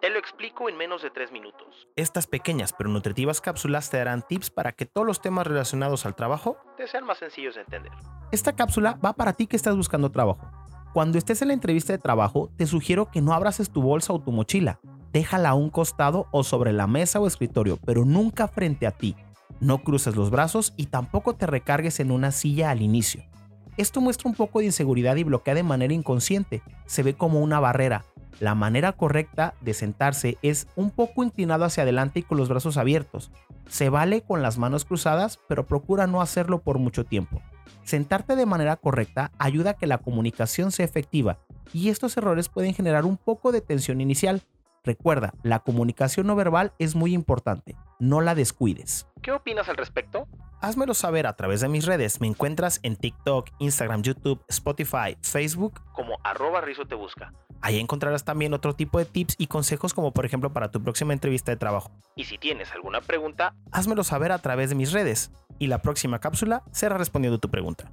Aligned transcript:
Te 0.00 0.10
lo 0.10 0.18
explico 0.18 0.68
en 0.68 0.76
menos 0.76 1.02
de 1.02 1.10
3 1.10 1.32
minutos. 1.32 1.88
Estas 1.96 2.26
pequeñas 2.26 2.72
pero 2.76 2.90
nutritivas 2.90 3.40
cápsulas 3.40 3.90
te 3.90 3.96
darán 3.96 4.22
tips 4.22 4.50
para 4.50 4.72
que 4.72 4.86
todos 4.86 5.06
los 5.06 5.20
temas 5.20 5.46
relacionados 5.46 6.06
al 6.06 6.14
trabajo 6.14 6.58
te 6.76 6.86
sean 6.86 7.04
más 7.04 7.18
sencillos 7.18 7.54
de 7.54 7.62
entender. 7.62 7.92
Esta 8.30 8.54
cápsula 8.54 8.98
va 9.04 9.14
para 9.14 9.32
ti 9.32 9.46
que 9.46 9.56
estás 9.56 9.76
buscando 9.76 10.10
trabajo. 10.10 10.50
Cuando 10.92 11.18
estés 11.18 11.42
en 11.42 11.48
la 11.48 11.54
entrevista 11.54 11.92
de 11.92 11.98
trabajo, 11.98 12.50
te 12.56 12.66
sugiero 12.66 13.10
que 13.10 13.20
no 13.20 13.32
abraces 13.32 13.70
tu 13.70 13.82
bolsa 13.82 14.12
o 14.12 14.20
tu 14.20 14.32
mochila. 14.32 14.80
Déjala 15.12 15.50
a 15.50 15.54
un 15.54 15.70
costado 15.70 16.26
o 16.30 16.44
sobre 16.44 16.72
la 16.72 16.86
mesa 16.86 17.20
o 17.20 17.26
escritorio, 17.26 17.78
pero 17.84 18.04
nunca 18.04 18.48
frente 18.48 18.86
a 18.86 18.92
ti. 18.92 19.16
No 19.60 19.78
cruces 19.82 20.16
los 20.16 20.30
brazos 20.30 20.74
y 20.76 20.86
tampoco 20.86 21.34
te 21.34 21.46
recargues 21.46 22.00
en 22.00 22.10
una 22.10 22.30
silla 22.30 22.70
al 22.70 22.82
inicio. 22.82 23.24
Esto 23.76 24.00
muestra 24.00 24.28
un 24.28 24.34
poco 24.34 24.60
de 24.60 24.66
inseguridad 24.66 25.16
y 25.16 25.24
bloquea 25.24 25.54
de 25.54 25.62
manera 25.62 25.92
inconsciente. 25.92 26.62
Se 26.86 27.02
ve 27.02 27.14
como 27.14 27.40
una 27.40 27.60
barrera, 27.60 28.04
la 28.40 28.54
manera 28.54 28.92
correcta 28.92 29.54
de 29.62 29.72
sentarse 29.72 30.36
es 30.42 30.68
un 30.76 30.90
poco 30.90 31.24
inclinado 31.24 31.64
hacia 31.64 31.84
adelante 31.84 32.20
y 32.20 32.22
con 32.22 32.36
los 32.36 32.50
brazos 32.50 32.76
abiertos. 32.76 33.30
Se 33.68 33.88
vale 33.88 34.20
con 34.22 34.42
las 34.42 34.58
manos 34.58 34.84
cruzadas, 34.84 35.38
pero 35.48 35.66
procura 35.66 36.06
no 36.06 36.20
hacerlo 36.20 36.60
por 36.60 36.78
mucho 36.78 37.04
tiempo. 37.04 37.40
Sentarte 37.84 38.36
de 38.36 38.46
manera 38.46 38.76
correcta 38.76 39.32
ayuda 39.38 39.70
a 39.70 39.74
que 39.74 39.86
la 39.86 39.98
comunicación 39.98 40.70
sea 40.70 40.84
efectiva 40.84 41.38
y 41.72 41.88
estos 41.88 42.16
errores 42.16 42.48
pueden 42.48 42.74
generar 42.74 43.06
un 43.06 43.16
poco 43.16 43.52
de 43.52 43.62
tensión 43.62 44.00
inicial. 44.00 44.42
Recuerda, 44.84 45.32
la 45.42 45.60
comunicación 45.60 46.26
no 46.26 46.36
verbal 46.36 46.72
es 46.78 46.94
muy 46.94 47.14
importante, 47.14 47.74
no 47.98 48.20
la 48.20 48.34
descuides. 48.34 49.06
¿Qué 49.22 49.32
opinas 49.32 49.68
al 49.68 49.76
respecto? 49.76 50.28
Házmelo 50.60 50.94
saber 50.94 51.26
a 51.26 51.36
través 51.36 51.60
de 51.60 51.68
mis 51.68 51.84
redes. 51.84 52.20
Me 52.20 52.26
encuentras 52.26 52.80
en 52.82 52.96
TikTok, 52.96 53.50
Instagram, 53.58 54.02
YouTube, 54.02 54.42
Spotify, 54.48 55.16
Facebook 55.20 55.80
como 55.92 56.18
arroba 56.24 56.60
Rizo 56.60 56.86
te 56.86 56.94
busca. 56.94 57.32
Ahí 57.60 57.78
encontrarás 57.78 58.24
también 58.24 58.54
otro 58.54 58.74
tipo 58.74 58.98
de 58.98 59.04
tips 59.04 59.36
y 59.38 59.46
consejos 59.48 59.92
como 59.92 60.12
por 60.12 60.24
ejemplo 60.24 60.52
para 60.52 60.70
tu 60.70 60.82
próxima 60.82 61.12
entrevista 61.12 61.50
de 61.52 61.56
trabajo. 61.56 61.90
Y 62.16 62.24
si 62.24 62.38
tienes 62.38 62.72
alguna 62.72 63.00
pregunta, 63.00 63.54
házmelo 63.70 64.04
saber 64.04 64.32
a 64.32 64.38
través 64.38 64.70
de 64.70 64.76
mis 64.76 64.92
redes 64.92 65.30
y 65.58 65.66
la 65.66 65.82
próxima 65.82 66.20
cápsula 66.20 66.62
será 66.70 66.96
respondiendo 66.96 67.38
tu 67.38 67.50
pregunta. 67.50 67.90